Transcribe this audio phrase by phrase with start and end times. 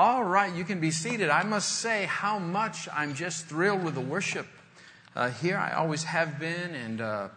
[0.00, 1.28] All right, you can be seated.
[1.28, 4.46] I must say how much I'm just thrilled with the worship
[5.16, 5.56] uh, here.
[5.56, 7.28] I always have been, and uh,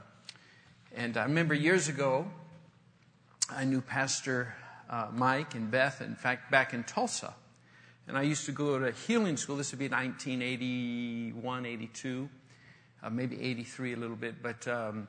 [0.96, 2.28] and I remember years ago,
[3.50, 4.54] I knew Pastor
[4.92, 6.04] uh, Mike and Beth.
[6.04, 7.34] In fact, back in Tulsa,
[8.08, 9.56] and I used to go to healing school.
[9.56, 12.30] This would be 1981, 82,
[13.02, 14.68] uh, maybe 83 a little bit, but.
[14.68, 15.08] Um,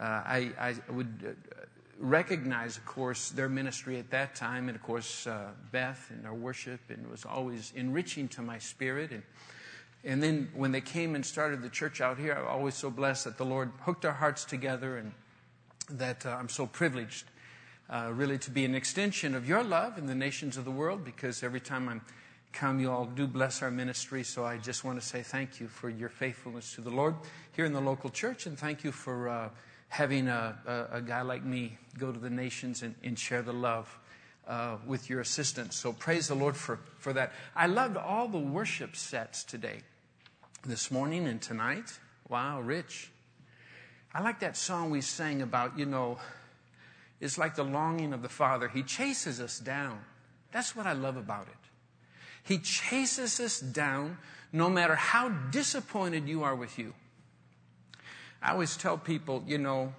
[0.00, 1.61] uh, I, I, would uh,
[2.02, 6.34] recognize, of course, their ministry at that time, and of course, uh, Beth and their
[6.34, 9.12] worship, and was always enriching to my spirit.
[9.12, 9.22] And,
[10.04, 13.24] and then when they came and started the church out here, I'm always so blessed
[13.24, 15.12] that the Lord hooked our hearts together, and
[15.90, 17.24] that uh, I'm so privileged,
[17.88, 21.04] uh, really, to be an extension of your love in the nations of the world,
[21.04, 22.02] because every time I'm
[22.52, 24.22] come, you all do bless our ministry.
[24.24, 27.14] So I just want to say thank you for your faithfulness to the Lord
[27.52, 29.48] here in the local church, and thank you for uh,
[29.92, 33.52] having a, a, a, guy like me go to the nations and, and share the
[33.52, 33.98] love
[34.48, 35.76] uh, with your assistance.
[35.76, 37.30] So praise the Lord for, for that.
[37.54, 39.80] I loved all the worship sets today,
[40.64, 41.92] this morning and tonight.
[42.30, 43.10] Wow, rich.
[44.14, 46.16] I like that song we sang about, you know,
[47.20, 48.68] it's like the longing of the Father.
[48.68, 50.00] He chases us down.
[50.52, 51.68] That's what I love about it.
[52.42, 54.16] He chases us down
[54.54, 56.94] no matter how disappointed you are with you.
[58.42, 59.94] I always tell people, you know,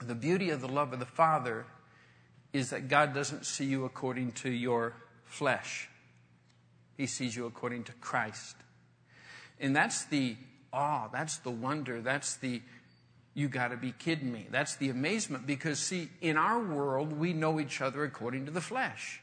[0.00, 1.64] the beauty of the love of the Father
[2.52, 5.88] is that God doesn't see you according to your flesh.
[6.96, 8.56] He sees you according to Christ.
[9.60, 10.36] And that's the
[10.72, 12.60] awe, that's the wonder, that's the,
[13.34, 14.48] you gotta be kidding me.
[14.50, 18.60] That's the amazement because, see, in our world, we know each other according to the
[18.60, 19.22] flesh.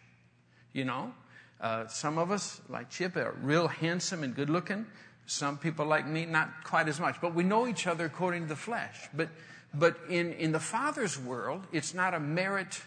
[0.72, 1.14] You know?
[1.60, 4.86] Uh, some of us, like Chip, are real handsome and good looking.
[5.30, 8.50] Some people like me, not quite as much, but we know each other according to
[8.50, 8.98] the flesh.
[9.14, 9.30] But,
[9.76, 12.82] but in, in the Father's world, it's not a merit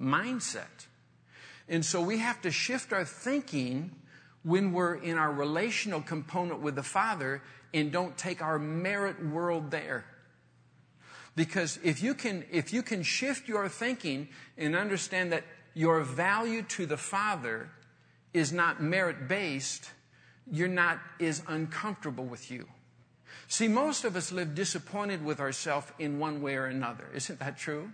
[0.00, 0.86] mindset.
[1.68, 3.90] And so we have to shift our thinking
[4.42, 7.42] when we're in our relational component with the Father
[7.74, 10.06] and don't take our merit world there.
[11.34, 15.44] Because if you can, if you can shift your thinking and understand that
[15.74, 17.68] your value to the Father
[18.32, 19.90] is not merit based,
[20.50, 22.66] you're not as uncomfortable with you.
[23.48, 27.06] See, most of us live disappointed with ourselves in one way or another.
[27.14, 27.90] Isn't that true?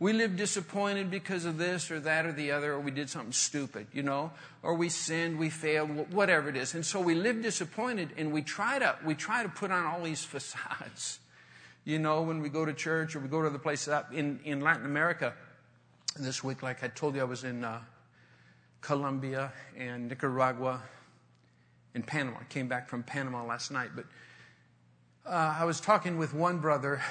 [0.00, 3.32] We live disappointed because of this or that or the other, or we did something
[3.32, 4.30] stupid, you know,
[4.62, 6.74] or we sinned, we failed, whatever it is.
[6.74, 10.02] And so we live disappointed and we try to, we try to put on all
[10.02, 11.18] these facades.
[11.84, 14.60] You know, when we go to church or we go to other places in, in
[14.60, 15.34] Latin America
[16.16, 17.80] this week, like I told you, I was in uh,
[18.80, 20.80] Colombia and Nicaragua
[21.94, 22.38] in Panama.
[22.40, 24.04] I came back from Panama last night, but
[25.26, 27.02] uh, I was talking with one brother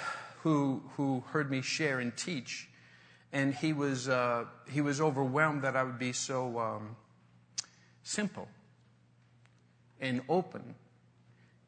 [0.42, 2.70] who who heard me share and teach,
[3.32, 6.96] and he was uh, he was overwhelmed that I would be so um,
[8.04, 8.48] simple
[10.00, 10.76] and open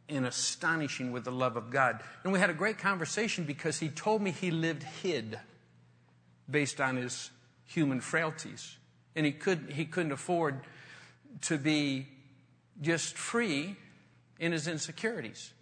[0.08, 2.02] and astonishing with the love of God.
[2.24, 5.40] And we had a great conversation because he told me he lived hid
[6.50, 7.32] based on his
[7.66, 8.78] human frailties,
[9.16, 10.62] and he could he couldn't afford
[11.42, 12.08] to be
[12.82, 13.76] just free
[14.40, 15.54] in his insecurities.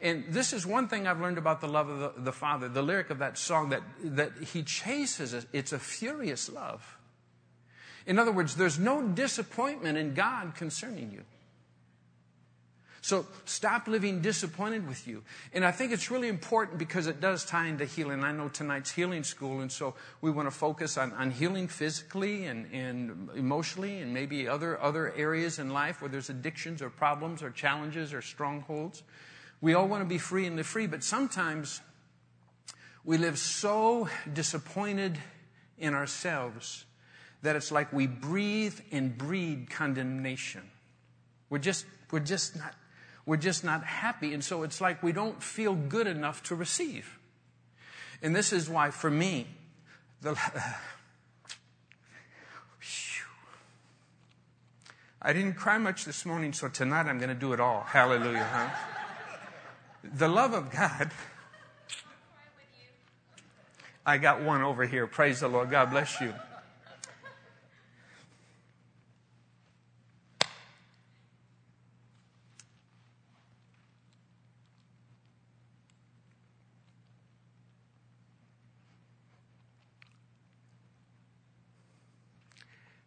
[0.00, 2.82] And this is one thing I've learned about the love of the, the, Father, the
[2.82, 5.46] lyric of that song, that, that he chases us.
[5.52, 6.98] It's a furious love.
[8.06, 11.22] In other words, there's no disappointment in God concerning you.
[13.04, 15.24] So stop living disappointed with you.
[15.52, 18.24] And I think it's really important because it does tie into healing.
[18.24, 22.46] I know tonight's healing school, and so we want to focus on, on healing physically
[22.46, 27.42] and, and emotionally and maybe other, other areas in life where there's addictions or problems
[27.42, 29.02] or challenges or strongholds.
[29.60, 31.82] We all want to be free and live free, but sometimes
[33.04, 35.18] we live so disappointed
[35.76, 36.86] in ourselves
[37.42, 40.62] that it's like we breathe and breed condemnation.
[41.50, 42.74] We're just, we're just not
[43.26, 44.34] we're just not happy.
[44.34, 47.18] And so it's like we don't feel good enough to receive.
[48.22, 49.46] And this is why, for me,
[50.20, 50.38] the,
[55.22, 57.80] I didn't cry much this morning, so tonight I'm going to do it all.
[57.80, 58.68] Hallelujah, huh?
[60.12, 61.10] the love of God.
[64.06, 65.06] I got one over here.
[65.06, 65.70] Praise the Lord.
[65.70, 66.34] God bless you.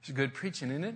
[0.07, 0.95] It's good preaching, isn't it?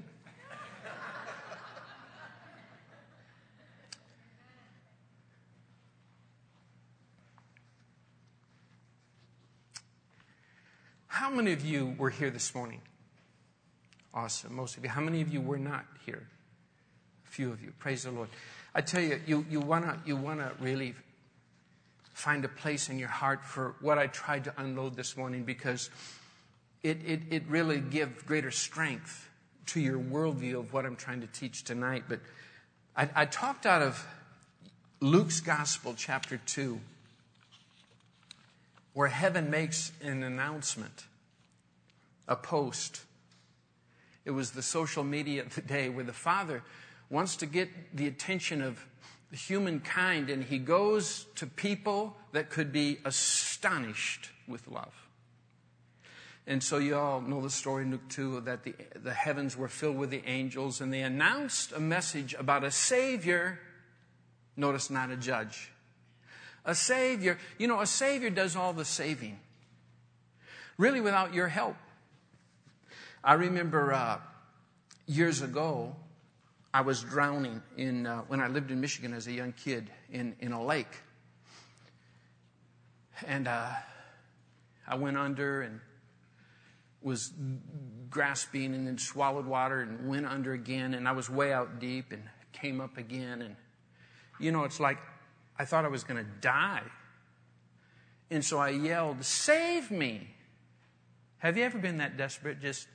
[11.07, 12.79] How many of you were here this morning?
[14.13, 14.55] Awesome.
[14.55, 14.89] Most of you.
[14.89, 16.25] How many of you were not here?
[17.27, 17.73] A few of you.
[17.79, 18.29] Praise the Lord.
[18.73, 20.95] I tell you, you, you want to you wanna really
[22.13, 25.89] find a place in your heart for what I tried to unload this morning because
[26.83, 29.29] it, it, it really gives greater strength
[29.67, 32.03] to your worldview of what I'm trying to teach tonight.
[32.09, 32.19] But
[32.95, 34.05] I, I talked out of
[34.99, 36.79] Luke's Gospel, chapter 2,
[38.93, 41.05] where heaven makes an announcement,
[42.27, 43.01] a post.
[44.25, 46.63] It was the social media of the day where the Father
[47.09, 48.85] wants to get the attention of
[49.31, 54.93] humankind and he goes to people that could be astonished with love.
[56.47, 59.67] And so you all know the story in Luke 2 that the, the heavens were
[59.67, 63.59] filled with the angels and they announced a message about a Savior.
[64.57, 65.71] Notice not a judge.
[66.65, 67.37] A Savior.
[67.57, 69.39] You know, a Savior does all the saving.
[70.77, 71.75] Really without your help.
[73.23, 74.17] I remember uh,
[75.05, 75.95] years ago,
[76.73, 80.35] I was drowning in, uh, when I lived in Michigan as a young kid in,
[80.39, 80.97] in a lake.
[83.27, 83.69] And uh,
[84.87, 85.79] I went under and
[87.01, 87.33] was
[88.09, 90.93] grasping and then swallowed water and went under again.
[90.93, 93.41] And I was way out deep and came up again.
[93.41, 93.55] And,
[94.39, 94.99] you know, it's like
[95.57, 96.83] I thought I was going to die.
[98.29, 100.35] And so I yelled, Save me.
[101.39, 102.61] Have you ever been that desperate?
[102.61, 102.87] Just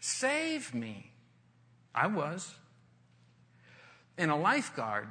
[0.00, 1.12] save me.
[1.94, 2.54] I was.
[4.16, 5.08] And a lifeguard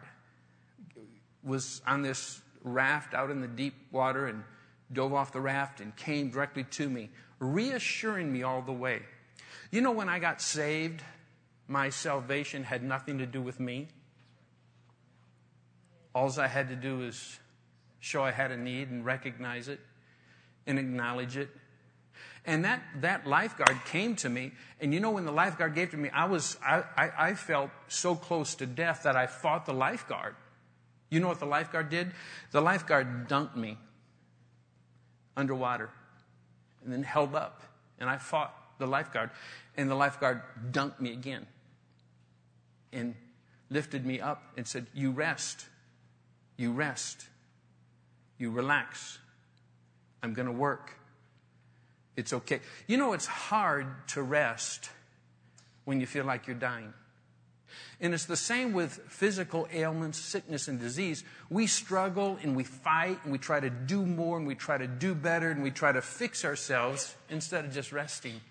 [1.43, 4.43] was on this raft out in the deep water and
[4.91, 7.09] dove off the raft and came directly to me
[7.39, 9.01] reassuring me all the way.
[9.71, 11.01] You know, when I got saved,
[11.67, 13.87] my salvation had nothing to do with me.
[16.13, 17.39] All I had to do was
[17.99, 19.79] show I had a need and recognize it
[20.65, 21.49] and acknowledge it.
[22.45, 25.97] And that, that lifeguard came to me, and you know, when the lifeguard gave to
[25.97, 29.73] me, I was, I, I, I felt so close to death that I fought the
[29.73, 30.35] lifeguard.
[31.09, 32.11] You know what the lifeguard did?
[32.51, 33.79] The lifeguard dunked me
[35.35, 35.89] underwater
[36.85, 37.63] and then held up.
[37.99, 39.31] And I fought the lifeguard,
[39.75, 40.41] and the lifeguard
[40.71, 41.45] dunked me again
[42.93, 43.15] and
[43.69, 45.65] lifted me up and said, You rest.
[46.57, 47.27] You rest.
[48.37, 49.19] You relax.
[50.23, 50.97] I'm going to work.
[52.15, 52.61] It's okay.
[52.88, 54.89] You know, it's hard to rest
[55.83, 56.93] when you feel like you're dying.
[58.01, 61.24] And it's the same with physical ailments, sickness, and disease.
[61.50, 64.88] We struggle and we fight and we try to do more and we try to
[64.88, 68.42] do better and we try to fix ourselves instead of just resting.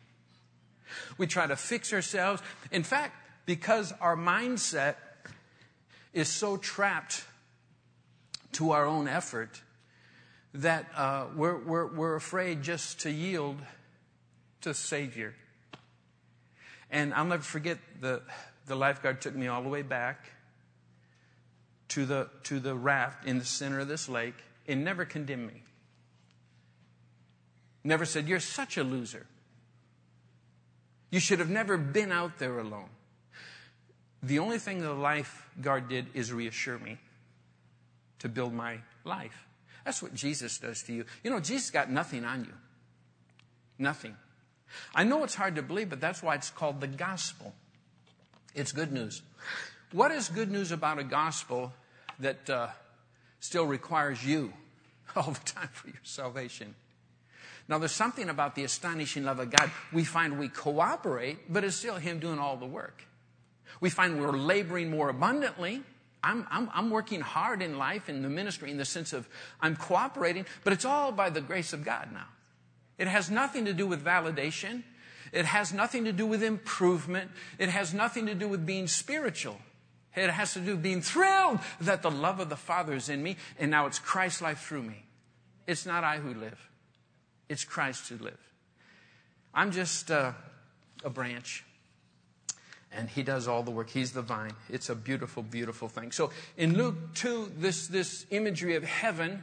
[1.18, 2.42] We try to fix ourselves.
[2.70, 3.14] In fact,
[3.46, 4.96] because our mindset
[6.12, 7.24] is so trapped
[8.52, 9.60] to our own effort
[10.54, 13.56] that uh, we're, we're, we're afraid just to yield
[14.60, 15.34] to Savior.
[16.90, 18.22] And I'll never forget the,
[18.66, 20.30] the lifeguard took me all the way back
[21.88, 25.62] to the, to the raft in the center of this lake and never condemned me.
[27.84, 29.26] Never said, You're such a loser.
[31.10, 32.88] You should have never been out there alone.
[34.22, 36.98] The only thing the lifeguard did is reassure me
[38.20, 39.46] to build my life.
[39.84, 41.04] That's what Jesus does to you.
[41.22, 42.52] You know, Jesus got nothing on you.
[43.78, 44.16] Nothing.
[44.94, 47.54] I know it's hard to believe, but that's why it's called the gospel.
[48.54, 49.22] It's good news.
[49.92, 51.72] What is good news about a gospel
[52.20, 52.68] that uh,
[53.40, 54.52] still requires you
[55.16, 56.74] all the time for your salvation?
[57.66, 59.70] Now, there's something about the astonishing love of God.
[59.92, 63.06] We find we cooperate, but it's still Him doing all the work.
[63.80, 65.82] We find we're laboring more abundantly.
[66.22, 69.28] I'm, I'm, I'm working hard in life, in the ministry, in the sense of
[69.60, 72.26] I'm cooperating, but it's all by the grace of God now.
[72.98, 74.84] It has nothing to do with validation.
[75.34, 77.30] It has nothing to do with improvement.
[77.58, 79.58] It has nothing to do with being spiritual.
[80.14, 83.20] It has to do with being thrilled that the love of the Father is in
[83.20, 85.04] me and now it's Christ's life through me.
[85.66, 86.70] It's not I who live,
[87.48, 88.38] it's Christ who lives.
[89.52, 90.32] I'm just uh,
[91.02, 91.64] a branch
[92.92, 93.90] and he does all the work.
[93.90, 94.54] He's the vine.
[94.70, 96.12] It's a beautiful, beautiful thing.
[96.12, 99.42] So in Luke 2, this, this imagery of heaven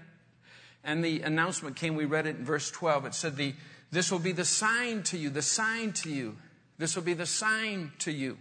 [0.85, 3.07] and the announcement came, we read it in verse 12.
[3.07, 3.53] It said, the,
[3.91, 6.37] this will be the sign to you, the sign to you.
[6.77, 8.37] This will be the sign to you.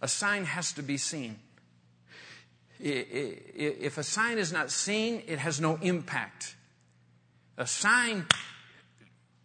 [0.00, 1.38] A sign has to be seen.
[2.80, 6.56] If a sign is not seen, it has no impact.
[7.56, 8.26] A sign,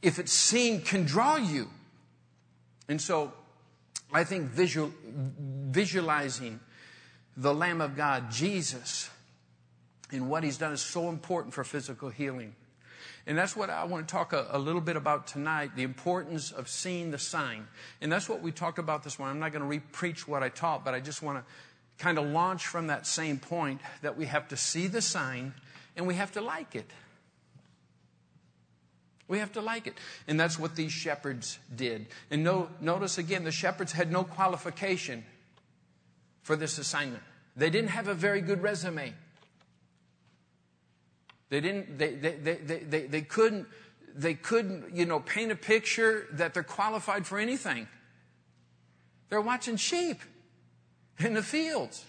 [0.02, 1.68] if it's seen, can draw you.
[2.88, 3.34] And so
[4.12, 6.60] I think visual, visualizing
[7.36, 9.10] the Lamb of God, Jesus,
[10.10, 12.56] and what he's done is so important for physical healing.
[13.28, 16.52] And that's what I want to talk a, a, little bit about tonight the importance
[16.52, 17.68] of seeing the sign.
[18.02, 19.36] And that's what we talked about this morning.
[19.36, 21.44] I'm not going to re preach what I taught, but I just want to
[22.02, 25.54] kind of launch from that same point that we have to see the sign
[25.98, 26.90] and we have to like it.
[29.28, 29.96] We have to like it.
[30.30, 32.08] And that's what these shepherds did.
[32.32, 35.26] And no, notice again, the shepherds had no qualification
[36.44, 37.24] for this assignment.
[37.58, 39.14] They didn't have a very good resume.
[41.50, 43.68] They didn't, they, they, they, they, they, couldn't,
[44.16, 47.88] they couldn't, you know, paint a picture that they're qualified for anything.
[49.30, 50.22] They're watching sheep
[51.20, 52.06] in the fields.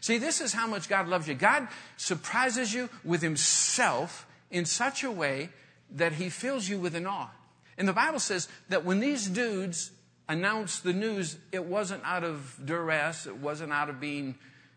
[0.00, 1.34] See, this is how much God loves you.
[1.34, 5.50] God surprises you with Himself in such a way
[5.92, 7.30] that He fills you with an awe.
[7.76, 9.90] And the Bible says that when these dudes
[10.28, 14.36] announced the news, it wasn't out of duress, it wasn't out of being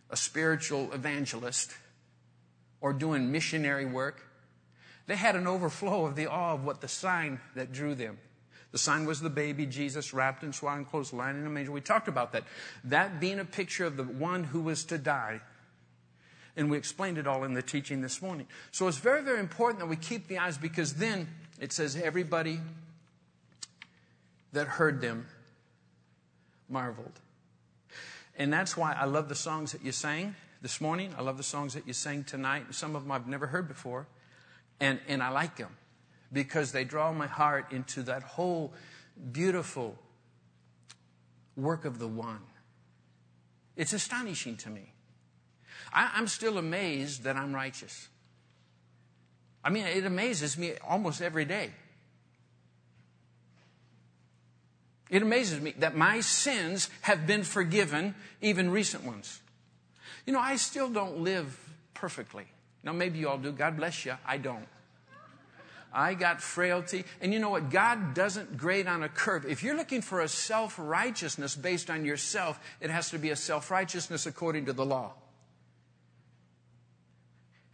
[0.10, 1.72] a spiritual evangelist
[2.82, 4.26] or doing missionary work.
[5.08, 8.18] They had an overflow of the awe of what the sign that drew them.
[8.72, 11.72] The sign was the baby Jesus wrapped in swaddling clothes, lying in a manger.
[11.72, 12.44] We talked about that.
[12.86, 15.42] That being a picture of the one who was to die.
[16.56, 18.48] And we explained it all in the teaching this morning.
[18.72, 21.28] So it's very, very important that we keep the eyes because then
[21.60, 22.60] it says everybody
[24.54, 25.28] that heard them
[26.70, 27.20] marveled.
[28.38, 31.14] And that's why I love the songs that you sang this morning.
[31.18, 32.74] I love the songs that you sang tonight.
[32.74, 34.08] Some of them I've never heard before.
[34.80, 35.76] And, and I like them
[36.32, 38.74] because they draw my heart into that whole
[39.32, 39.98] beautiful
[41.56, 42.42] work of the one.
[43.76, 44.94] It's astonishing to me.
[45.94, 48.08] I, I'm still amazed that I'm righteous.
[49.64, 51.72] I mean, it amazes me almost every day.
[55.10, 59.42] It amazes me that my sins have been forgiven, even recent ones.
[60.26, 61.58] You know, I still don't live
[61.94, 62.46] perfectly.
[62.84, 63.52] Now, maybe you all do.
[63.52, 64.14] God bless you.
[64.26, 64.68] I don't.
[65.94, 67.04] I got frailty.
[67.20, 67.70] And you know what?
[67.70, 69.46] God doesn't grade on a curve.
[69.46, 73.36] If you're looking for a self righteousness based on yourself, it has to be a
[73.36, 75.14] self righteousness according to the law.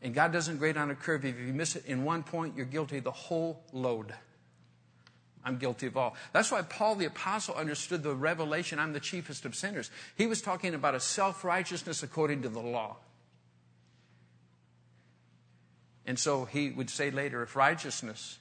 [0.01, 1.25] And God doesn't grade on a curve.
[1.25, 4.13] If you miss it in one point, you're guilty the whole load.
[5.47, 6.13] I'm guilty of all.
[6.33, 9.89] That's why Paul the Apostle understood the revelation I'm the chiefest of sinners.
[10.17, 12.97] He was talking about a self righteousness according to the law.
[16.05, 18.39] And so he would say later if righteousness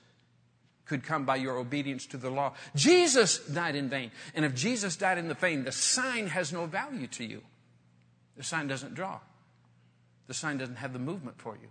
[0.85, 4.11] could come by your obedience to the law, Jesus died in vain.
[4.35, 7.43] And if Jesus died in the vain, the sign has no value to you.
[8.37, 9.21] The sign doesn't draw,
[10.27, 11.69] the sign doesn't have the movement for you.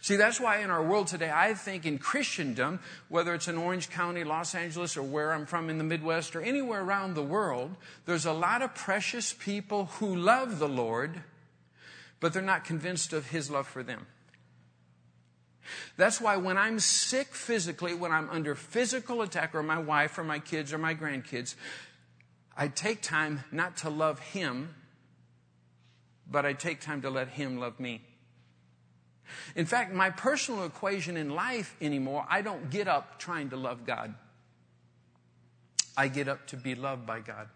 [0.00, 3.88] See, that's why in our world today, I think in Christendom, whether it's in Orange
[3.88, 7.76] County, Los Angeles, or where I'm from in the Midwest, or anywhere around the world,
[8.04, 11.22] there's a lot of precious people who love the Lord,
[12.18, 14.06] but they're not convinced of His love for them.
[15.96, 20.24] That's why when I'm sick physically, when I'm under physical attack, or my wife, or
[20.24, 21.54] my kids, or my grandkids,
[22.56, 24.74] I take time not to love Him,
[26.28, 28.02] but I take time to let Him love me.
[29.56, 33.86] In fact, my personal equation in life anymore, I don't get up trying to love
[33.86, 34.14] God.
[35.96, 37.48] I get up to be loved by God.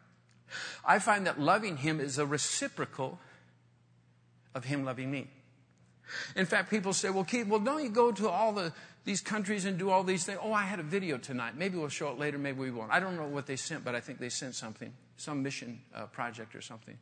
[0.84, 3.18] I find that loving Him is a reciprocal
[4.54, 5.28] of Him loving me.
[6.36, 8.72] In fact, people say, well, Keith, well, don't you go to all the,
[9.04, 10.38] these countries and do all these things?
[10.42, 11.56] Oh, I had a video tonight.
[11.56, 12.92] Maybe we'll show it later, maybe we won't.
[12.92, 16.06] I don't know what they sent, but I think they sent something, some mission uh,
[16.06, 16.98] project or something.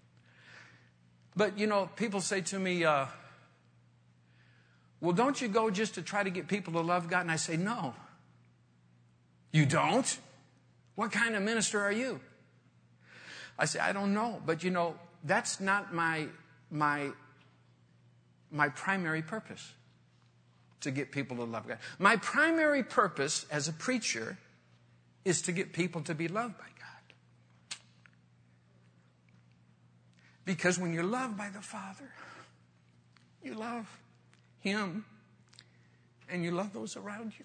[1.35, 3.07] But, you know, people say to me, uh,
[5.03, 7.23] well, don't you go just to try to get people to love God?
[7.23, 7.95] And I say, No.
[9.51, 10.19] You don't?
[10.95, 12.21] What kind of minister are you?
[13.59, 14.41] I say, I don't know.
[14.47, 14.95] But you know,
[15.25, 16.29] that's not my,
[16.71, 17.11] my,
[18.51, 19.73] my primary purpose
[20.81, 21.79] to get people to love God.
[21.99, 24.39] My primary purpose as a preacher
[25.25, 27.79] is to get people to be loved by God.
[30.45, 32.11] Because when you're loved by the Father,
[33.43, 33.87] you love
[34.63, 35.05] him
[36.29, 37.45] and you love those around you.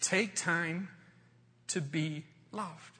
[0.00, 0.88] Take time
[1.68, 2.98] to be loved.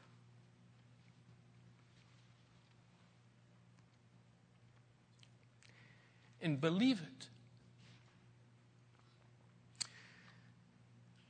[6.41, 7.29] And believe it.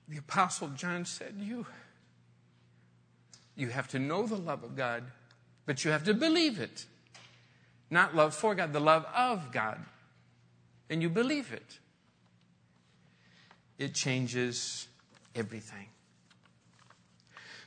[0.08, 1.66] The Apostle John said, You,
[3.56, 5.04] you have to know the love of God,
[5.66, 6.86] but you have to believe it.
[7.92, 9.78] Not love for God, the love of God.
[10.88, 11.78] And you believe it.
[13.78, 14.88] It changes
[15.34, 15.88] everything.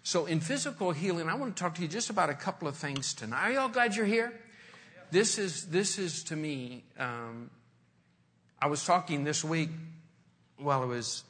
[0.02, 2.76] So, in physical healing, I want to talk to you just about a couple of
[2.76, 3.44] things tonight.
[3.44, 4.34] Are you all glad you're here?
[5.12, 7.52] This is, this is to me, um,
[8.60, 9.70] I was talking this week
[10.58, 11.24] while I was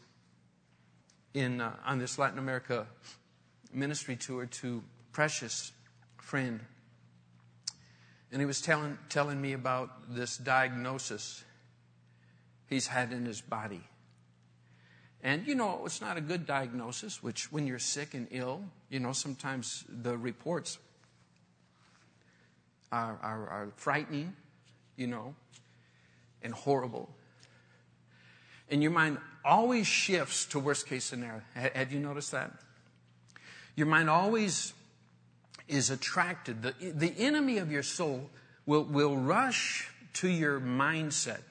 [1.34, 2.88] in uh, on this Latin America
[3.74, 5.74] ministry tour to Precious
[6.18, 6.62] friend,
[8.36, 11.46] and he was telling telling me about this diagnosis
[12.68, 13.80] he's had in his body.
[15.24, 19.00] And you know, it's not a good diagnosis, which when you're sick and ill, you
[19.00, 20.78] know, sometimes the reports
[22.92, 24.36] are, are, are frightening,
[24.98, 25.34] you know,
[26.44, 27.08] and horrible.
[28.70, 31.42] And your mind always shifts to worst case scenario.
[31.54, 32.52] Have you noticed that?
[33.78, 34.74] Your mind always
[35.68, 36.62] is attracted.
[36.62, 38.30] The, the enemy of your soul
[38.66, 41.42] will, will rush to your mindset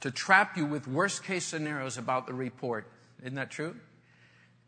[0.00, 2.86] to trap you with worst case scenarios about the report.
[3.20, 3.76] Isn't that true?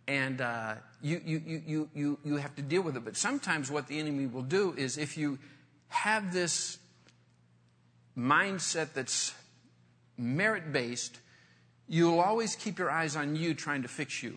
[0.07, 3.05] And uh, you, you, you, you, you have to deal with it.
[3.05, 5.39] But sometimes what the enemy will do is if you
[5.89, 6.79] have this
[8.17, 9.33] mindset that's
[10.19, 11.19] merit based,
[11.89, 14.37] you'll always keep your eyes on you trying to fix you.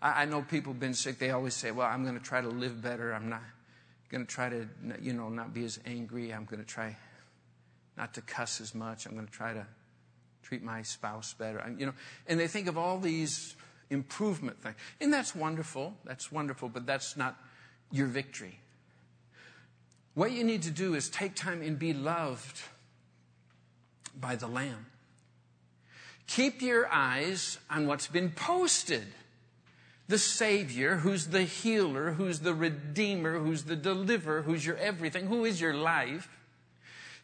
[0.00, 1.18] I, I know people have been sick.
[1.18, 3.12] They always say, well, I'm going to try to live better.
[3.12, 3.42] I'm not
[4.10, 4.66] going to try to,
[5.00, 6.32] you know, not be as angry.
[6.32, 6.96] I'm going to try
[7.96, 9.06] not to cuss as much.
[9.06, 9.66] I'm going to try to
[10.42, 11.62] treat my spouse better.
[11.76, 11.92] you know,
[12.26, 13.54] and they think of all these
[13.90, 14.76] improvement things.
[15.00, 15.94] And that's wonderful.
[16.04, 17.36] That's wonderful, but that's not
[17.90, 18.58] your victory.
[20.14, 22.62] What you need to do is take time and be loved
[24.18, 24.86] by the Lamb.
[26.26, 29.06] Keep your eyes on what's been posted.
[30.08, 35.44] The Savior, who's the healer, who's the Redeemer, who's the deliverer, who's your everything, who
[35.44, 36.28] is your life.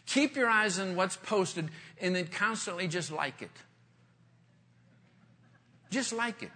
[0.06, 3.50] Keep your eyes on what's posted and then constantly just like it.
[5.90, 6.50] Just like it.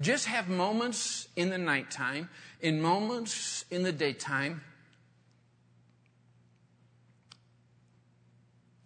[0.00, 2.28] Just have moments in the nighttime,
[2.60, 4.60] in moments in the daytime,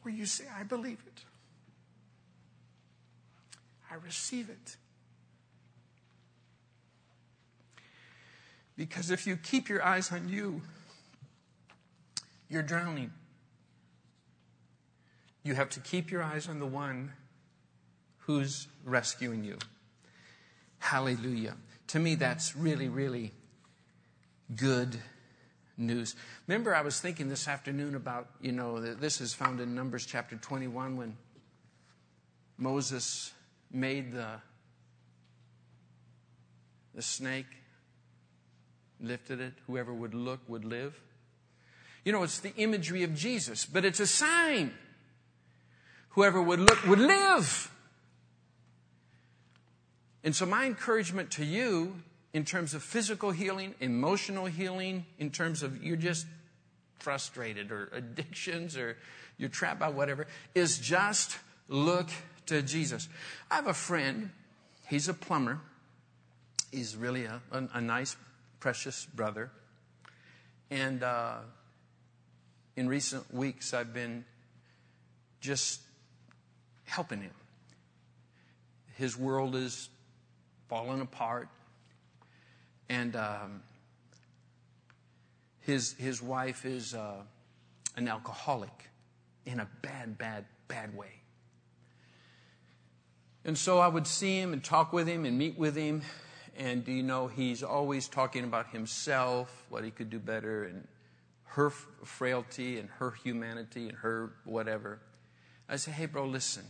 [0.03, 1.25] where you say, I believe it.
[3.91, 4.77] I receive it.
[8.80, 10.62] Because if you keep your eyes on you,
[12.49, 13.12] you're drowning.
[15.43, 17.12] You have to keep your eyes on the one
[18.21, 19.58] who's rescuing you.
[20.78, 21.58] Hallelujah.
[21.88, 23.32] To me, that's really, really
[24.56, 24.99] good
[25.76, 26.16] news.
[26.47, 30.36] Remember, I was thinking this afternoon about, you know, this is found in Numbers chapter
[30.36, 31.19] 21 when
[32.56, 33.34] Moses
[33.71, 34.40] made the,
[36.95, 37.60] the snake,
[39.02, 39.54] lifted it.
[39.67, 40.99] Whoever would look would live.
[42.04, 44.73] You know, it's the imagery of Jesus, but it's a sign.
[46.10, 47.71] Whoever would look would live.
[50.25, 51.97] And so, my encouragement to you
[52.32, 56.26] in terms of physical healing, emotional healing, in terms of you're just
[56.99, 58.97] frustrated or addictions or
[59.39, 62.08] you're trapped by whatever, is just look
[62.47, 63.08] to Jesus.
[63.50, 64.30] I have a friend,
[64.89, 65.60] he's a plumber.
[66.71, 68.17] He's really a, a, a nice,
[68.61, 69.51] precious brother.
[70.71, 71.39] And uh,
[72.77, 74.25] in recent weeks, I've been
[75.41, 75.81] just
[76.85, 77.35] helping him.
[78.97, 79.89] His world is
[80.69, 81.49] falling apart,
[82.89, 83.63] and um,
[85.61, 87.23] his his wife is uh,
[87.97, 88.91] an alcoholic
[89.47, 91.13] in a bad, bad, bad way.
[93.45, 96.03] And so I would see him and talk with him and meet with him.
[96.58, 100.86] And do you know, he's always talking about himself, what he could do better, and
[101.45, 105.00] her frailty and her humanity and her whatever.
[105.69, 106.65] I say, hey, bro, listen.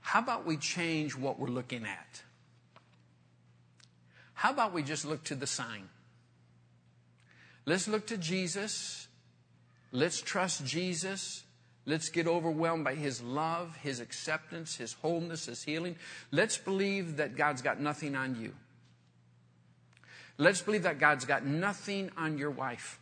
[0.00, 2.22] How about we change what we're looking at?
[4.34, 5.88] How about we just look to the sign?
[7.64, 9.08] Let's look to Jesus.
[9.90, 11.43] Let's trust Jesus.
[11.86, 15.96] Let's get overwhelmed by His love, His acceptance, His wholeness, His healing.
[16.30, 18.54] Let's believe that God's got nothing on you.
[20.38, 22.98] Let's believe that God's got nothing on your wife.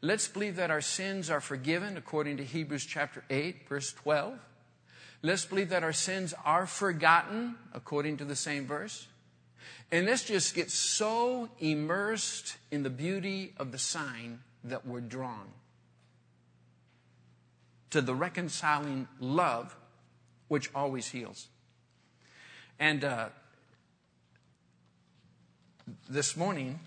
[0.00, 4.38] Let's believe that our sins are forgiven according to Hebrews chapter 8, verse 12.
[5.22, 9.06] Let's believe that our sins are forgotten according to the same verse.
[9.92, 15.48] And let's just get so immersed in the beauty of the sign that we're drawn
[17.92, 19.76] to the reconciling love
[20.48, 21.48] which always heals.
[22.78, 23.28] And uh,
[26.08, 26.80] this morning,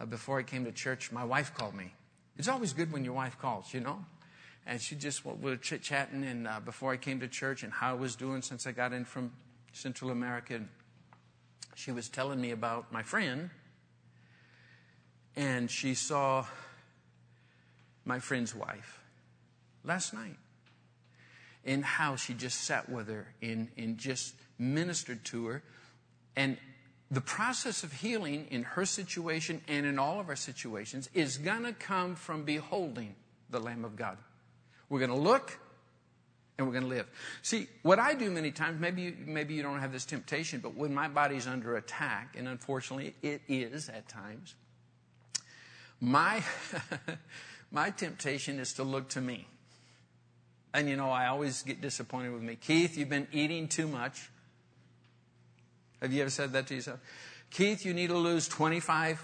[0.00, 1.92] uh, before I came to church, my wife called me.
[2.38, 4.04] It's always good when your wife calls, you know?
[4.64, 7.72] And she just, we were chit chatting and uh, before I came to church and
[7.72, 9.32] how I was doing since I got in from
[9.72, 10.60] Central America.
[11.74, 13.50] She was telling me about my friend.
[15.34, 16.46] And she saw
[18.04, 19.01] my friend's wife
[19.84, 20.36] last night
[21.64, 25.62] and how she just sat with her and, and just ministered to her.
[26.36, 26.56] And
[27.10, 31.64] the process of healing in her situation and in all of our situations is going
[31.64, 33.14] to come from beholding
[33.50, 34.16] the Lamb of God.
[34.88, 35.58] We're going to look
[36.58, 37.06] and we're going to live.
[37.42, 40.74] See, what I do many times, maybe you, maybe you don't have this temptation, but
[40.74, 44.54] when my body's under attack, and unfortunately it is at times,
[46.00, 46.42] my
[47.70, 49.46] my temptation is to look to me.
[50.74, 52.56] And you know, I always get disappointed with me.
[52.56, 54.30] Keith, you've been eating too much.
[56.00, 57.00] Have you ever said that to yourself?
[57.50, 59.22] Keith, you need to lose 25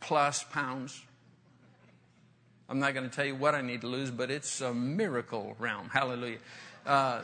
[0.00, 1.00] plus pounds.
[2.68, 5.56] I'm not going to tell you what I need to lose, but it's a miracle
[5.58, 5.88] realm.
[5.88, 6.38] Hallelujah.
[6.86, 7.22] Uh,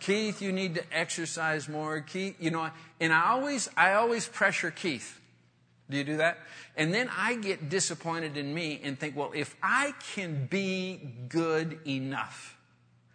[0.00, 2.00] Keith, you need to exercise more.
[2.00, 2.68] Keith, you know,
[3.00, 5.20] and I always, I always pressure Keith.
[5.88, 6.38] Do you do that?
[6.76, 11.78] And then I get disappointed in me and think, well, if I can be good
[11.86, 12.56] enough,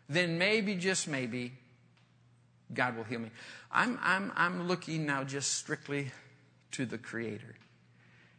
[0.09, 1.53] then maybe, just maybe,
[2.73, 3.29] God will heal me.
[3.71, 6.11] I'm, I'm, I'm looking now just strictly
[6.71, 7.55] to the Creator.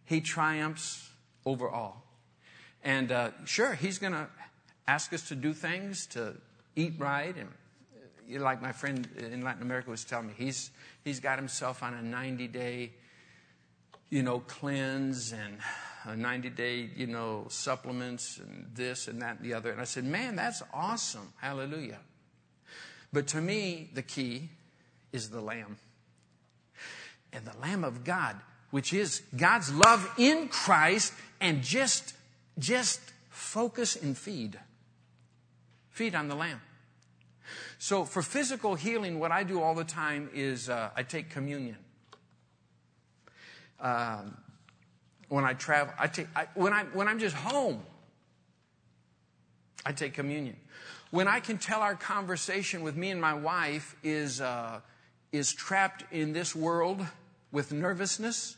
[0.04, 1.08] He triumphs
[1.46, 2.04] over all.
[2.82, 4.26] And uh, sure, He's going to
[4.88, 6.34] ask us to do things, to
[6.74, 7.34] eat right.
[7.36, 10.70] And like my friend in Latin America was telling me, he's,
[11.04, 12.92] he's got himself on a 90 day,
[14.08, 15.58] you know, cleanse and
[16.06, 19.70] 90 day, you know, supplements and this and that and the other.
[19.70, 21.32] And I said, man, that's awesome.
[21.40, 21.98] Hallelujah.
[23.12, 24.48] But to me, the key
[25.12, 25.78] is the Lamb.
[27.32, 28.36] And the Lamb of God,
[28.70, 32.14] which is God's love in Christ, and just,
[32.58, 34.58] just focus and feed.
[35.90, 36.60] Feed on the Lamb.
[37.78, 41.76] So for physical healing, what I do all the time is uh, I take communion.
[43.80, 44.36] Um,
[45.30, 47.80] when I travel, I take, I, when, I, when I'm just home,
[49.86, 50.56] I take communion.
[51.12, 54.80] When I can tell our conversation with me and my wife is, uh,
[55.30, 57.06] is trapped in this world
[57.52, 58.56] with nervousness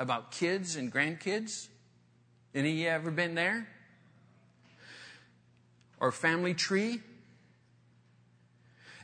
[0.00, 1.68] about kids and grandkids.
[2.54, 3.68] Any of you ever been there?
[6.00, 7.02] Or family tree?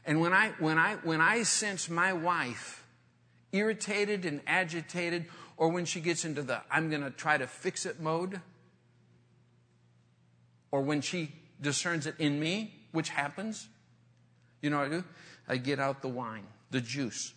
[0.06, 2.86] And when I, when I, when I sense my wife
[3.52, 7.86] irritated and agitated, or when she gets into the I'm going to try to fix
[7.86, 8.40] it mode,
[10.70, 13.68] or when she discerns it in me, which happens,
[14.60, 15.04] you know what I do?
[15.48, 17.32] I get out the wine, the juice.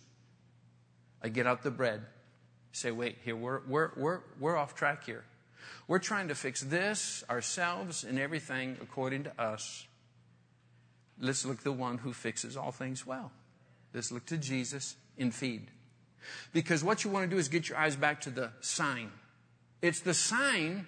[1.22, 2.02] I get out the bread.
[2.72, 5.24] Say, wait, here, we're, we're, we're, we're off track here.
[5.88, 9.86] We're trying to fix this ourselves and everything according to us.
[11.18, 13.32] Let's look the one who fixes all things well.
[13.94, 15.70] Let's look to Jesus and feed.
[16.52, 19.10] Because what you want to do is get your eyes back to the sign.
[19.82, 20.86] It's the sign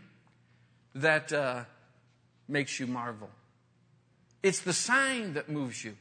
[0.94, 1.64] that uh,
[2.48, 3.30] makes you marvel.
[4.42, 5.96] It's the sign that moves you.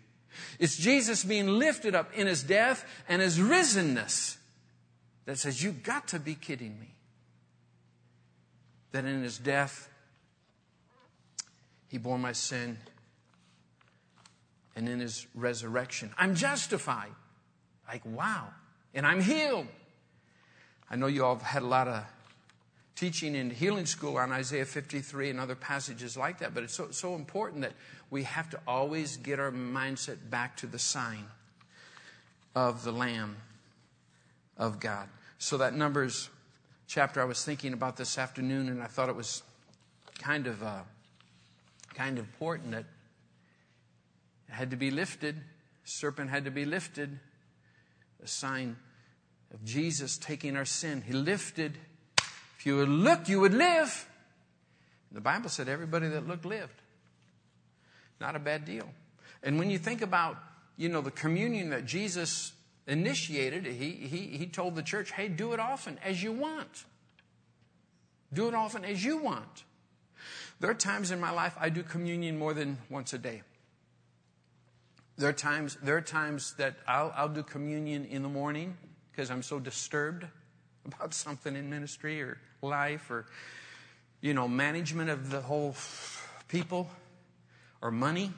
[0.60, 4.38] It's Jesus being lifted up in his death and his risenness
[5.26, 6.94] that says, You've got to be kidding me.
[8.92, 9.90] That in his death,
[11.88, 12.78] he bore my sin.
[14.76, 17.12] And in his resurrection, I'm justified.
[17.88, 18.50] Like, wow.
[18.94, 19.68] And I'm healed.
[20.90, 22.04] I know you all have had a lot of
[22.96, 26.90] teaching in healing school on Isaiah 53 and other passages like that, but it's so,
[26.92, 27.74] so important that
[28.10, 31.26] we have to always get our mindset back to the sign
[32.56, 33.38] of the Lamb
[34.58, 35.08] of God.
[35.38, 36.30] So that Numbers
[36.88, 39.44] chapter I was thinking about this afternoon, and I thought it was
[40.20, 40.80] kind of uh,
[41.94, 42.86] kind of important that
[44.48, 45.36] it had to be lifted.
[45.84, 47.20] Serpent had to be lifted.
[48.24, 48.78] A sign
[49.54, 51.04] of Jesus taking our sin.
[51.06, 51.78] He lifted
[52.58, 54.08] if you would look, you would live.
[55.12, 56.82] The Bible said everybody that looked lived.
[58.20, 58.90] Not a bad deal.
[59.44, 60.38] And when you think about,
[60.76, 62.54] you know, the communion that Jesus
[62.88, 66.86] initiated, he, he, he told the church, hey, do it often as you want.
[68.34, 69.64] Do it often as you want.
[70.60, 73.44] There are times in my life I do communion more than once a day.
[75.18, 78.78] There are times, there are times that I'll, I'll do communion in the morning
[79.12, 80.26] because I'm so disturbed
[80.86, 83.26] about something in ministry or life or,
[84.22, 85.76] you know, management of the whole
[86.48, 86.90] people
[87.82, 88.32] or money.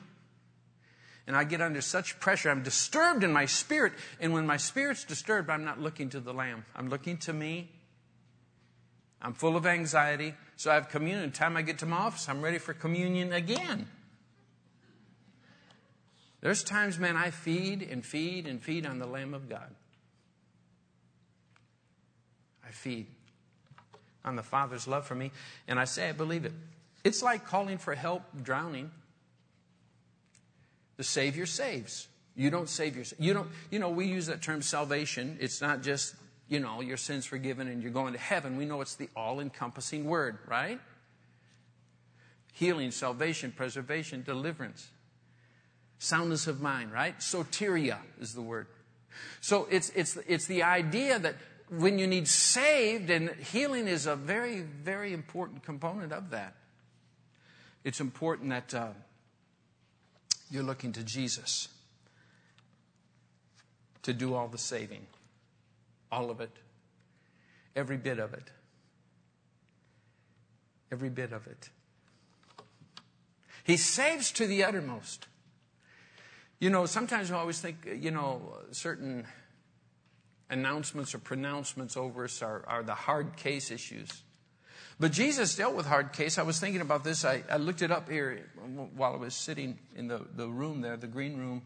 [1.26, 2.50] And I get under such pressure.
[2.50, 3.92] I'm disturbed in my spirit.
[4.18, 6.64] And when my spirit's disturbed, I'm not looking to the Lamb.
[6.74, 7.70] I'm looking to me.
[9.20, 10.34] I'm full of anxiety.
[10.56, 11.30] So I have communion.
[11.30, 13.86] The time I get to my office, I'm ready for communion again.
[16.40, 19.74] There's times, man, I feed and feed and feed on the Lamb of God.
[22.66, 23.06] I feed
[24.24, 25.32] on the Father's love for me.
[25.68, 26.52] And I say I believe it.
[27.04, 28.90] It's like calling for help drowning.
[30.96, 32.08] The Savior saves.
[32.36, 33.20] You don't save yourself.
[33.20, 35.36] You don't, you know, we use that term salvation.
[35.40, 36.14] It's not just,
[36.48, 38.56] you know, your sins forgiven and you're going to heaven.
[38.56, 40.80] We know it's the all encompassing word, right?
[42.52, 44.88] Healing, salvation, preservation, deliverance,
[46.00, 47.16] soundness of mind, right?
[47.20, 48.66] Soteria is the word.
[49.40, 51.36] So it's, it's, it's the idea that
[51.68, 56.54] when you need saved, and healing is a very, very important component of that.
[57.84, 58.88] It's important that uh,
[60.50, 61.68] you're looking to Jesus
[64.02, 65.06] to do all the saving,
[66.10, 66.50] all of it,
[67.76, 68.50] every bit of it.
[70.92, 71.68] Every bit of it.
[73.62, 75.28] He saves to the uttermost.
[76.60, 79.26] You know, sometimes I always think, you know, certain
[80.50, 84.22] announcements or pronouncements over us are, are the hard case issues.
[84.98, 86.36] But Jesus dealt with hard case.
[86.36, 87.24] I was thinking about this.
[87.24, 88.50] I, I looked it up here
[88.94, 91.62] while I was sitting in the, the room there, the green room.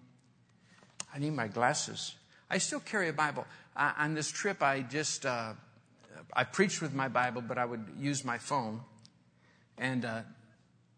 [1.12, 2.14] I need my glasses.
[2.48, 3.46] I still carry a Bible.
[3.74, 5.54] Uh, on this trip, I just, uh,
[6.32, 8.82] I preached with my Bible, but I would use my phone.
[9.76, 10.20] And uh,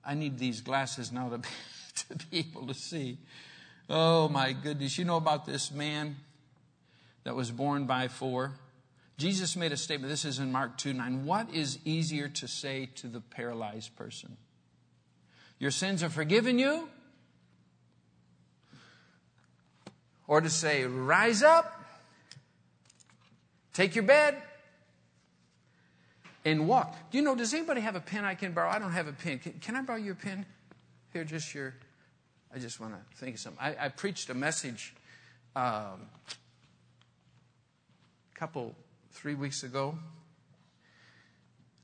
[0.04, 1.48] I need these glasses now to be,
[1.94, 3.16] to be able to see.
[3.88, 4.98] Oh my goodness.
[4.98, 6.16] You know about this man
[7.24, 8.52] that was borne by four?
[9.18, 10.10] Jesus made a statement.
[10.10, 11.24] This is in Mark 2 9.
[11.24, 14.36] What is easier to say to the paralyzed person?
[15.58, 16.88] Your sins are forgiven you?
[20.28, 21.84] Or to say, rise up,
[23.72, 24.42] take your bed,
[26.44, 26.96] and walk.
[27.10, 28.70] Do you know, does anybody have a pen I can borrow?
[28.70, 29.38] I don't have a pen.
[29.38, 30.44] Can, can I borrow your pen?
[31.12, 31.74] Here, just your.
[32.56, 33.62] I just want to think of something.
[33.62, 34.94] I, I preached a message
[35.54, 35.98] um, a
[38.34, 38.74] couple,
[39.12, 39.98] three weeks ago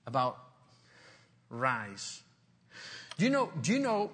[0.06, 0.38] about
[1.50, 2.22] rise.
[3.18, 4.12] Do you know, do you know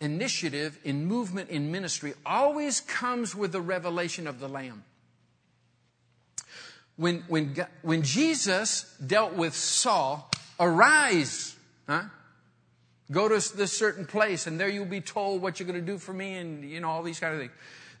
[0.00, 4.82] initiative in movement in ministry always comes with the revelation of the Lamb?
[6.96, 11.54] When, when, when Jesus dealt with Saul, arise,
[11.86, 12.04] huh?
[13.10, 15.98] Go to this certain place and there you'll be told what you're going to do
[15.98, 17.52] for me and, you know, all these kind of things.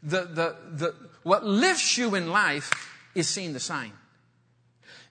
[0.02, 2.72] The, the, the, what lifts you in life
[3.14, 3.92] is seeing the sign.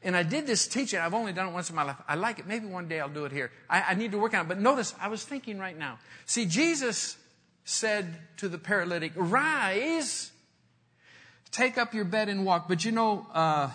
[0.04, 1.00] And I did this teaching.
[1.00, 1.96] I've only done it once in my life.
[2.08, 2.46] I like it.
[2.46, 3.52] Maybe one day I'll do it here.
[3.70, 4.48] I, I need to work on it.
[4.48, 5.98] But notice, I was thinking right now.
[6.26, 7.18] See, Jesus
[7.64, 10.32] said to the paralytic, rise,
[11.52, 12.68] take up your bed and walk.
[12.68, 13.72] But you know, uh,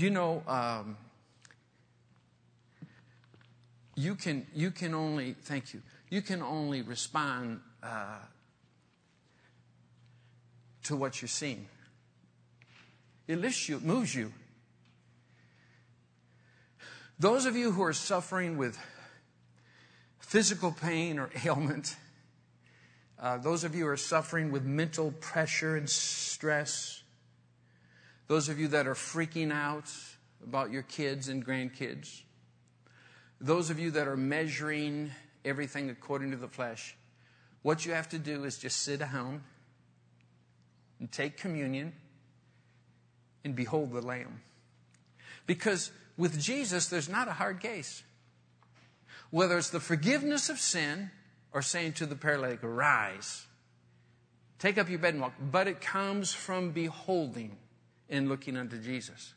[0.00, 0.96] you know um,
[3.96, 8.18] you can you can only thank you you can only respond uh,
[10.84, 11.66] to what you're seeing.
[13.26, 14.32] It lifts you, it moves you.
[17.18, 18.78] Those of you who are suffering with
[20.20, 21.96] physical pain or ailment,
[23.20, 27.02] uh, those of you who are suffering with mental pressure and stress,
[28.28, 29.90] those of you that are freaking out
[30.42, 32.22] about your kids and grandkids.
[33.40, 35.10] Those of you that are measuring
[35.44, 36.94] everything according to the flesh.
[37.62, 39.42] What you have to do is just sit down
[41.00, 41.92] and take communion
[43.44, 44.42] and behold the Lamb.
[45.46, 48.02] Because with Jesus, there's not a hard case.
[49.30, 51.10] Whether it's the forgiveness of sin
[51.52, 53.46] or saying to the paralytic, rise,
[54.58, 57.56] take up your bed and walk, but it comes from beholding
[58.08, 59.34] in looking unto Jesus.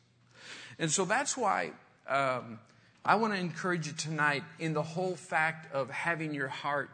[0.79, 1.71] And so that's why
[2.07, 2.59] um,
[3.03, 6.89] I want to encourage you tonight in the whole fact of having your heart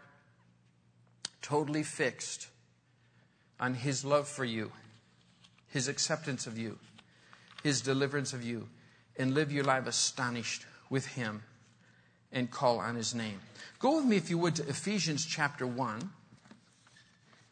[1.41, 2.47] totally fixed
[3.59, 4.71] on His love for you,
[5.69, 6.77] His acceptance of you,
[7.63, 8.67] His deliverance of you,
[9.17, 11.43] and live your life astonished with Him
[12.31, 13.39] and call on His name.
[13.79, 16.09] Go with me, if you would, to Ephesians chapter 1.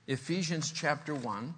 [0.08, 1.54] Ephesians chapter 1.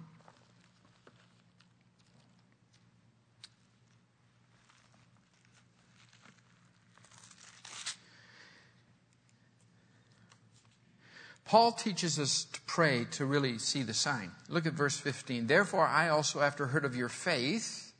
[11.48, 14.32] Paul teaches us to pray to really see the sign.
[14.50, 15.46] Look at verse 15.
[15.46, 17.94] Therefore, I also, after heard of your faith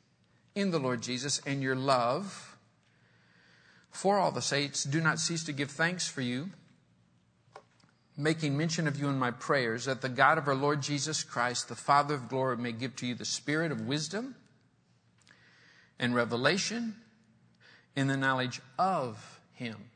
[0.53, 2.55] in the Lord Jesus and your love
[3.89, 6.51] for all the saints, do not cease to give thanks for you,
[8.15, 11.69] making mention of you in my prayers, that the God of our Lord Jesus Christ,
[11.69, 14.35] the Father of glory, may give to you the spirit of wisdom
[15.97, 16.97] and revelation
[17.95, 19.89] in the knowledge of him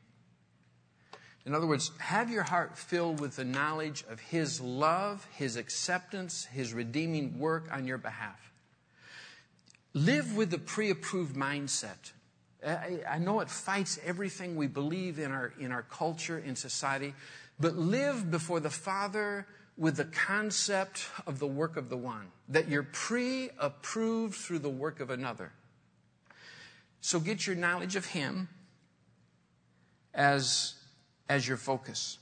[1.46, 6.46] in other words, have your heart filled with the knowledge of His love, His acceptance,
[6.46, 8.52] His redeeming work on your behalf.
[9.92, 12.12] live with the pre approved mindset.
[12.66, 17.14] I, I know it fights everything we believe in our, in our culture, in society,
[17.60, 22.68] but live before the Father with the concept of the work of the one, that
[22.68, 25.52] you're pre approved through the work of another.
[27.00, 28.48] So get your knowledge of Him
[30.14, 30.74] as,
[31.28, 32.18] as your focus.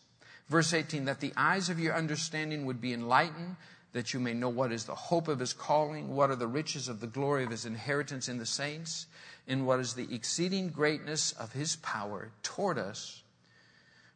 [0.48, 3.56] Verse 18, that the eyes of your understanding would be enlightened,
[3.92, 6.88] that you may know what is the hope of his calling, what are the riches
[6.88, 9.06] of the glory of his inheritance in the saints,
[9.46, 13.22] and what is the exceeding greatness of his power toward us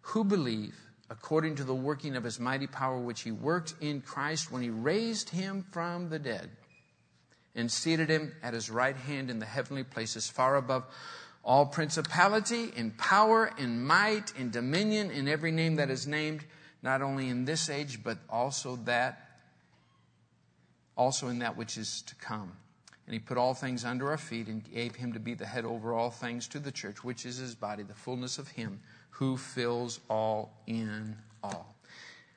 [0.02, 0.76] who believe,
[1.10, 4.70] according to the working of his mighty power which he worked in Christ when he
[4.70, 6.50] raised him from the dead
[7.56, 10.84] and seated him at his right hand in the heavenly places, far above
[11.46, 16.44] all principality and power and might and dominion in every name that is named,
[16.82, 19.38] not only in this age, but also that,
[20.96, 22.52] also in that which is to come.
[23.06, 25.64] And he put all things under our feet and gave him to be the head
[25.64, 28.80] over all things to the church, which is his body, the fullness of him
[29.10, 31.76] who fills all in all.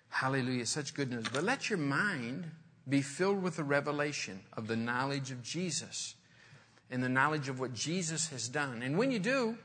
[0.09, 0.67] Hallelujah.
[0.67, 1.25] Such good news.
[1.33, 2.51] But let your mind
[2.87, 6.13] be filled with the revelation of the knowledge of Jesus
[6.91, 8.81] and the knowledge of what Jesus has done.
[8.81, 9.57] And when you do,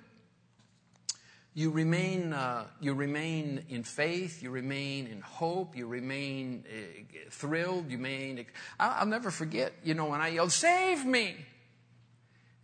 [1.55, 7.91] you remain, uh, you remain in faith, you remain in hope, you remain uh, thrilled,
[7.91, 8.45] you remain.
[8.79, 11.37] I'll, I'll, never forget, you know, when I yelled, Save me!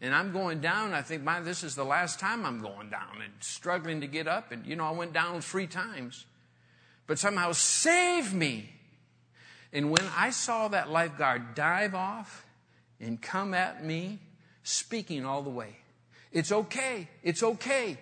[0.02, 3.22] And I'm going down, I think, my, this is the last time I'm going down
[3.22, 4.50] and struggling to get up.
[4.50, 6.24] And, you know, I went down three times.
[7.06, 8.72] But somehow, save me!
[9.72, 12.44] And when I saw that lifeguard dive off
[12.98, 14.18] and come at me,
[14.62, 15.76] speaking all the way.
[16.32, 17.08] It's okay.
[17.22, 17.98] It's okay.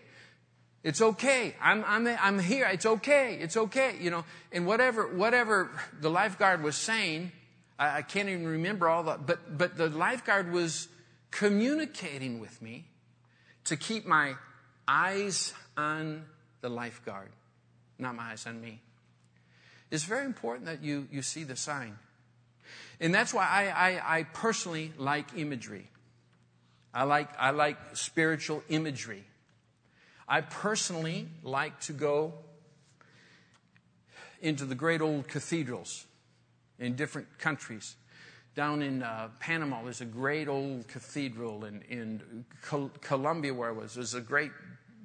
[0.83, 1.55] It's okay.
[1.61, 2.66] I'm, I'm, I'm here.
[2.66, 3.38] It's okay.
[3.40, 3.97] It's okay.
[4.01, 7.33] You know, and whatever, whatever the lifeguard was saying,
[7.79, 10.88] I, I can't even remember all that, but, but the lifeguard was
[11.31, 12.87] communicating with me
[13.64, 14.35] to keep my
[14.87, 16.25] eyes on
[16.61, 17.31] the lifeguard,
[17.99, 18.81] not my eyes on me.
[19.90, 21.99] It's very important that you, you see the sign.
[23.01, 25.88] And that's why I, I, I personally like imagery.
[26.92, 29.24] I like, I like spiritual imagery.
[30.27, 32.35] I personally like to go
[34.40, 36.07] into the great old cathedrals
[36.79, 37.96] in different countries.
[38.55, 41.64] Down in uh, Panama, there's a great old cathedral.
[41.64, 44.53] In, in Col- Colombia, where I was, there's a great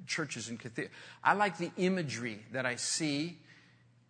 [0.06, 0.94] churches and cathedrals.
[1.22, 3.38] I like the imagery that I see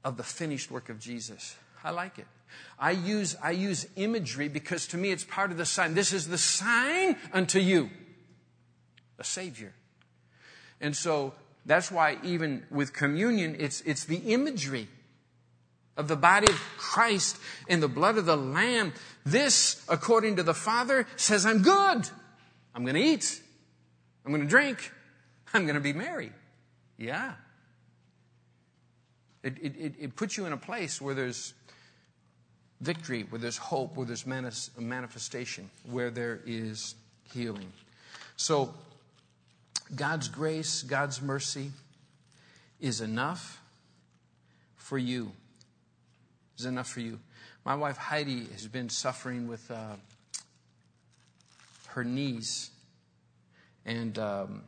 [0.02, 1.56] of the finished work of Jesus.
[1.82, 2.26] I like it.
[2.78, 5.94] I use, I use imagery because to me it's part of the sign.
[5.94, 7.90] This is the sign unto you,
[9.18, 9.72] a Savior.
[10.80, 14.88] And so that's why even with communion, it's, it's the imagery
[15.96, 18.92] of the body of Christ and the blood of the Lamb.
[19.24, 22.08] This, according to the Father, says, I'm good.
[22.74, 23.40] I'm going to eat.
[24.24, 24.92] I'm going to drink.
[25.52, 26.32] I'm going to be merry.
[26.98, 27.34] Yeah.
[29.42, 31.54] It, it, it puts you in a place where there's
[32.80, 36.94] victory, where there's hope, where there's manifestation, where there is
[37.32, 37.72] healing.
[38.36, 38.74] So,
[39.94, 41.70] God's grace, God's mercy
[42.80, 43.60] is enough
[44.76, 45.32] for you.
[46.58, 47.18] Is enough for you.
[47.64, 49.96] My wife Heidi has been suffering with uh,
[51.88, 52.70] her knees,
[53.86, 54.62] and um,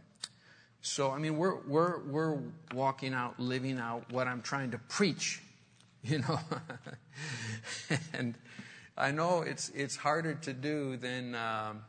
[0.81, 2.39] so I mean we're we're we're
[2.75, 5.43] walking out, living out what I'm trying to preach
[6.11, 6.39] you know.
[8.13, 8.37] and
[8.97, 11.83] I know it's it's harder to do than um,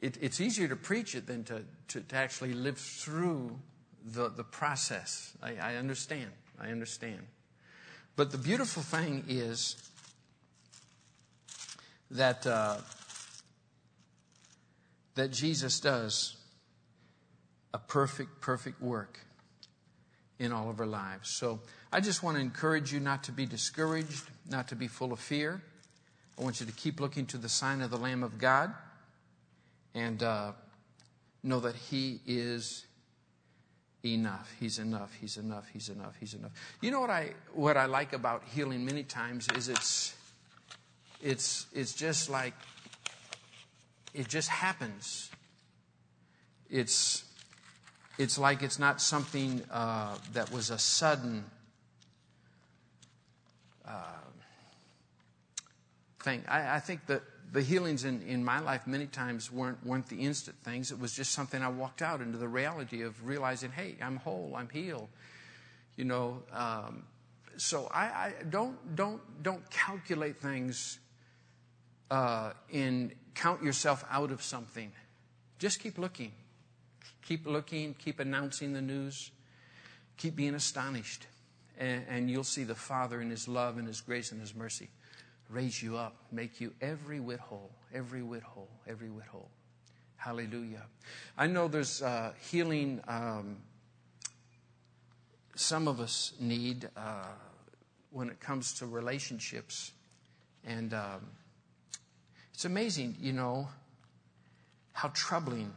[0.00, 3.58] it, it's easier to preach it than to, to, to actually live through
[4.04, 5.32] the, the process.
[5.42, 6.30] I, I understand.
[6.60, 7.20] I understand.
[8.16, 9.76] But the beautiful thing is
[12.10, 12.78] that uh,
[15.14, 16.36] that Jesus does
[17.72, 19.20] a perfect, perfect work
[20.38, 21.30] in all of our lives.
[21.30, 21.60] So
[21.92, 25.20] I just want to encourage you not to be discouraged, not to be full of
[25.20, 25.62] fear.
[26.38, 28.74] I want you to keep looking to the sign of the Lamb of God
[29.94, 30.52] and uh,
[31.42, 32.86] know that He is
[34.04, 34.52] enough.
[34.58, 35.12] He's enough.
[35.20, 35.66] He's enough.
[35.72, 36.14] He's enough.
[36.18, 36.52] He's enough.
[36.80, 40.14] You know what I what I like about healing many times is it's
[41.20, 42.54] it's it's just like
[44.14, 45.30] it just happens.
[46.70, 47.24] It's
[48.22, 51.44] it's like it's not something uh, that was a sudden
[53.86, 53.90] uh,
[56.20, 56.44] thing.
[56.48, 60.20] I, I, think that the healings in, in my life many times weren't, weren't the
[60.20, 60.92] instant things.
[60.92, 64.54] It was just something I walked out into the reality of realizing, hey, I'm whole,
[64.56, 65.08] I'm healed.
[65.96, 67.02] You know, um,
[67.56, 71.00] so I, I, don't don't don't calculate things
[72.10, 74.92] uh, in count yourself out of something.
[75.58, 76.32] Just keep looking.
[77.26, 79.30] Keep looking, keep announcing the news,
[80.16, 81.26] keep being astonished.
[81.78, 84.90] And, and you'll see the Father in His love and His grace and His mercy
[85.48, 89.50] raise you up, make you every whit whole, every whit whole, every whit whole.
[90.16, 90.82] Hallelujah.
[91.36, 93.58] I know there's uh, healing um,
[95.54, 97.26] some of us need uh,
[98.10, 99.92] when it comes to relationships.
[100.64, 101.26] And um,
[102.54, 103.68] it's amazing, you know,
[104.92, 105.72] how troubling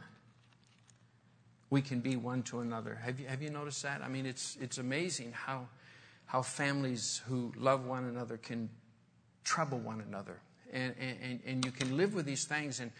[1.76, 2.94] we can be one to another.
[3.04, 4.00] Have you, have you noticed that?
[4.00, 5.68] I mean, it's, it's amazing how,
[6.24, 8.70] how families who love one another can
[9.44, 10.40] trouble one another.
[10.72, 12.80] And, and, and you can live with these things.
[12.80, 12.92] And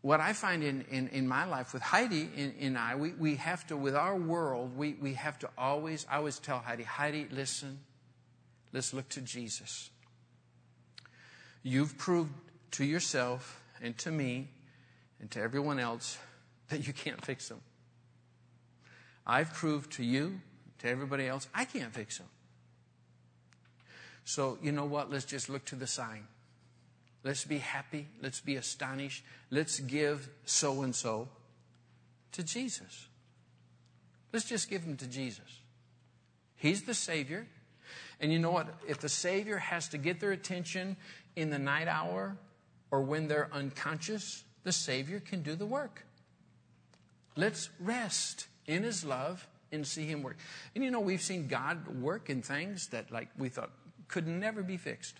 [0.00, 3.34] what I find in, in, in my life with Heidi and, and I, we, we
[3.34, 7.26] have to, with our world, we, we have to always, I always tell Heidi, Heidi,
[7.30, 7.80] listen,
[8.72, 9.90] let's look to Jesus.
[11.62, 12.32] You've proved
[12.70, 14.48] to yourself and to me
[15.20, 16.16] and to everyone else
[16.70, 17.60] that you can't fix them.
[19.26, 20.40] I've proved to you,
[20.80, 22.26] to everybody else, I can't fix them.
[24.24, 25.10] So, you know what?
[25.10, 26.26] Let's just look to the sign.
[27.22, 28.06] Let's be happy.
[28.22, 29.24] Let's be astonished.
[29.50, 31.28] Let's give so and so
[32.32, 33.08] to Jesus.
[34.32, 35.60] Let's just give them to Jesus.
[36.56, 37.46] He's the Savior.
[38.20, 38.68] And you know what?
[38.86, 40.96] If the Savior has to get their attention
[41.36, 42.36] in the night hour
[42.90, 46.04] or when they're unconscious, the Savior can do the work.
[47.36, 50.36] Let's rest in His love and see Him work.
[50.74, 53.70] And you know, we've seen God work in things that, like, we thought
[54.08, 55.16] could never be fixed.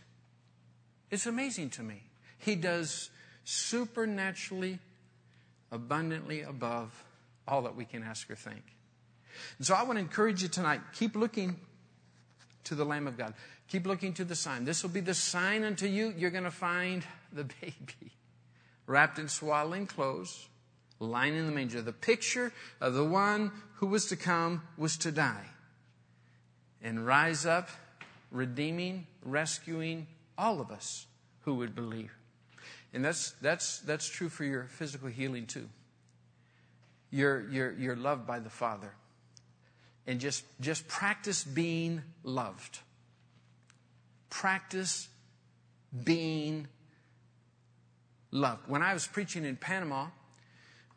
[1.11, 2.03] It's amazing to me.
[2.38, 3.11] He does
[3.44, 4.78] supernaturally,
[5.70, 7.05] abundantly above
[7.46, 8.62] all that we can ask or think.
[9.59, 11.57] And so I want to encourage you tonight keep looking
[12.64, 13.34] to the Lamb of God.
[13.68, 14.64] Keep looking to the sign.
[14.64, 16.12] This will be the sign unto you.
[16.16, 18.12] You're going to find the baby
[18.86, 20.48] wrapped in swaddling clothes,
[21.01, 21.82] lying in the manger.
[21.82, 25.46] The picture of the one who was to come was to die
[26.82, 27.68] and rise up,
[28.30, 30.07] redeeming, rescuing,
[30.38, 31.07] all of us
[31.42, 32.12] who would believe.
[32.92, 35.68] And that's, that's, that's true for your physical healing too.
[37.11, 38.92] You're, you're, you're loved by the Father.
[40.07, 42.80] And just, just practice being loved.
[44.28, 45.09] Practice
[46.05, 46.68] being
[48.30, 48.68] loved.
[48.68, 50.07] When I was preaching in Panama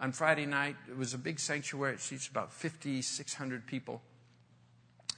[0.03, 1.93] on Friday night, it was a big sanctuary.
[1.93, 4.01] It seats about 5,600 people.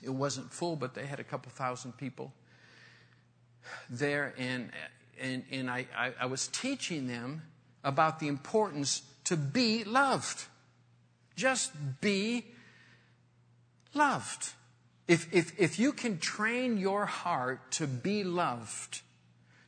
[0.04, 2.32] It wasn't full, but they had a couple thousand people
[3.90, 4.70] there, and,
[5.20, 7.42] and, and I, I, I was teaching them
[7.84, 10.46] about the importance to be loved.
[11.36, 12.46] Just be
[13.96, 14.54] loved.
[15.08, 19.02] If, if, if you can train your heart to be loved,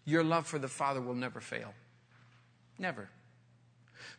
[0.06, 1.74] your love for the Father will never fail.
[2.78, 3.10] Never.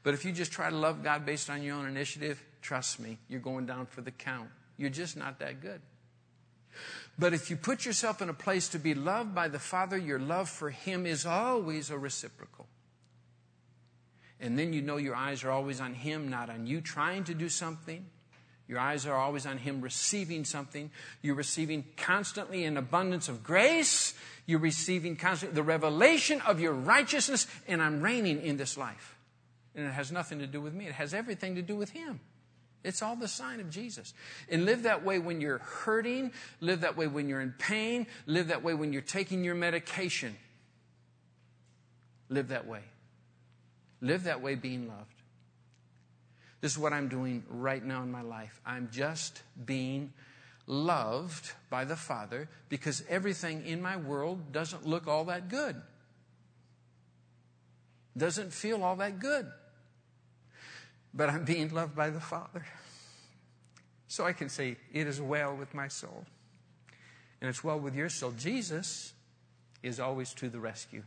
[0.03, 3.19] But if you just try to love God based on your own initiative, trust me,
[3.29, 4.49] you're going down for the count.
[4.77, 5.81] You're just not that good.
[7.19, 10.21] But if you put yourself in a place to be loved by the Father, your
[10.21, 12.67] love for Him is always a reciprocal.
[14.41, 17.35] And then you know your eyes are always on Him, not on you trying to
[17.35, 18.07] do something.
[18.69, 20.91] Your eyes are always on Him receiving something.
[21.23, 24.15] You're receiving constantly an abundance of grace.
[24.47, 29.18] You're receiving constantly the revelation of your righteousness, and I'm reigning in this life.
[29.79, 32.19] And it has nothing to do with me, it has everything to do with Him.
[32.83, 34.13] It's all the sign of Jesus.
[34.51, 38.49] And live that way when you're hurting, live that way when you're in pain, live
[38.49, 40.37] that way when you're taking your medication.
[42.29, 42.81] Live that way.
[44.01, 45.15] Live that way being loved.
[46.61, 48.61] This is what I'm doing right now in my life.
[48.67, 50.13] I'm just being
[50.67, 55.77] loved by the Father because everything in my world doesn't look all that good.
[58.17, 59.47] Doesn't feel all that good
[61.15, 62.65] but I'm being loved by the Father.
[64.09, 66.25] So I can say, It is well with my soul.
[67.41, 68.33] And it's well with your soul.
[68.37, 69.13] Jesus
[69.83, 71.05] is always to the rescue.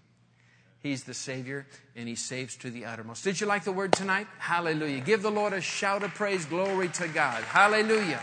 [0.82, 3.24] He's the Savior, and He saves to the uttermost.
[3.24, 4.28] Did you like the word tonight?
[4.39, 5.02] Hallelujah.
[5.02, 6.45] Give the Lord a shout of praise.
[6.45, 7.43] Glory to God.
[7.43, 8.20] Hallelujah.